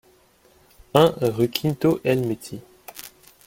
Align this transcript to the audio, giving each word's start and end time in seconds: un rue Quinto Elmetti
un 0.95 1.13
rue 1.21 1.47
Quinto 1.47 2.01
Elmetti 2.03 2.59